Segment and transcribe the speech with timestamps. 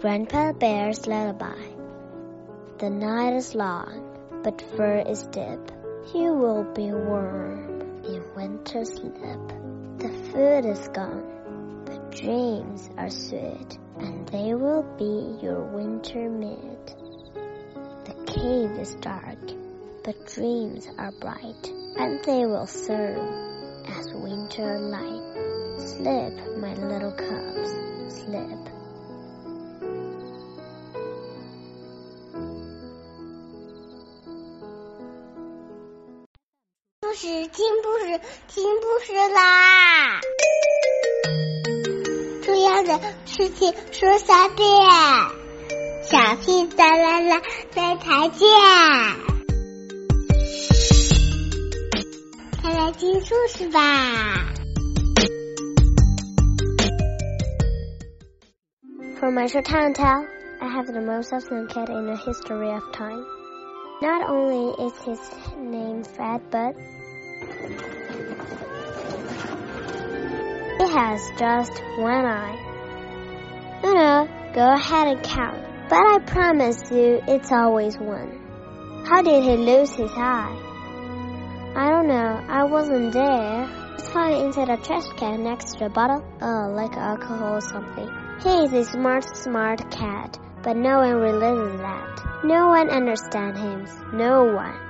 [0.00, 1.60] Grandpa Bear's Lullaby
[2.78, 5.60] The night is long, but fur is deep.
[6.14, 9.12] You will be warm in winter sleep.
[9.98, 16.96] The food is gone, but dreams are sweet, and they will be your winter meat.
[18.06, 19.52] The cave is dark,
[20.02, 23.18] but dreams are bright, and they will serve
[23.86, 25.78] as winter light.
[25.78, 28.79] Sleep, my little cubs, sleep.
[37.10, 40.20] 故事听故事听故事啦！
[42.44, 44.68] 重要的事情说三遍，
[46.04, 47.42] 小屁哒啦啦，
[47.74, 48.48] 明天见！
[52.62, 54.54] 快来听故事吧
[59.18, 60.28] ！For my short time tell,
[60.60, 63.39] I have the most awesome cat in the history of time.
[64.02, 65.20] Not only is his
[65.58, 66.74] name Fat, but
[70.78, 72.56] he has just one eye.
[73.84, 75.62] No, go ahead and count.
[75.90, 79.04] But I promise you it's always one.
[79.04, 80.56] How did he lose his eye?
[81.76, 82.40] I don't know.
[82.48, 83.68] I wasn't there.
[83.98, 86.24] It's found inside a trash can next to a bottle.
[86.40, 88.08] Oh, like alcohol or something.
[88.42, 92.44] He is a smart, smart cat, but no one realizes that.
[92.44, 93.86] No one understands him.
[94.12, 94.89] No one.